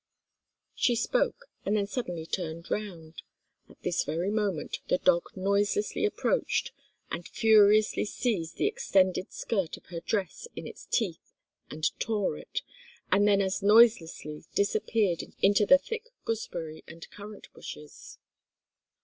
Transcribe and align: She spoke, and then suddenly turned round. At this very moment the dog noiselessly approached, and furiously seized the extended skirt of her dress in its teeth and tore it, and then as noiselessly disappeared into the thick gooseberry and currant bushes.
She 0.73 0.95
spoke, 0.95 1.45
and 1.63 1.77
then 1.77 1.85
suddenly 1.85 2.25
turned 2.25 2.71
round. 2.71 3.21
At 3.69 3.83
this 3.83 4.03
very 4.03 4.31
moment 4.31 4.79
the 4.87 4.97
dog 4.97 5.25
noiselessly 5.35 6.05
approached, 6.07 6.71
and 7.11 7.27
furiously 7.27 8.05
seized 8.05 8.55
the 8.57 8.65
extended 8.65 9.31
skirt 9.31 9.77
of 9.77 9.85
her 9.93 9.99
dress 9.99 10.47
in 10.55 10.65
its 10.65 10.87
teeth 10.87 11.35
and 11.69 11.83
tore 11.99 12.35
it, 12.39 12.63
and 13.11 13.27
then 13.27 13.41
as 13.43 13.61
noiselessly 13.61 14.45
disappeared 14.55 15.21
into 15.43 15.67
the 15.67 15.77
thick 15.77 16.05
gooseberry 16.25 16.83
and 16.87 17.07
currant 17.11 17.53
bushes. 17.53 18.17